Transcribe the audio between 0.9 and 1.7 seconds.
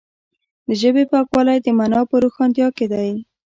پاکوالی د